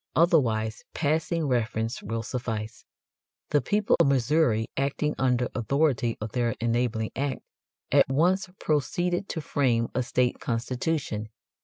Otherwise 0.15 0.83
passing 0.95 1.47
reference 1.47 2.01
will 2.01 2.23
suffice. 2.23 2.85
The 3.51 3.61
people 3.61 3.95
of 3.99 4.07
Missouri 4.07 4.65
acting 4.75 5.13
under 5.19 5.47
authority 5.53 6.17
of 6.19 6.31
their 6.31 6.55
enabling 6.59 7.11
act, 7.15 7.41
at 7.91 8.09
once 8.09 8.49
proceeded 8.57 9.29
to 9.29 9.41
frame 9.41 9.89
a 9.93 10.01
state 10.01 10.39
constitution. 10.39 11.29